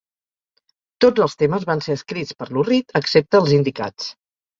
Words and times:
Tots 1.03 1.21
els 1.25 1.35
temes 1.41 1.67
van 1.71 1.83
ser 1.87 1.97
escrits 1.99 2.37
per 2.39 2.47
Lou 2.55 2.65
Reed 2.71 2.95
excepte 3.01 3.41
els 3.45 3.55
indicats. 3.59 4.09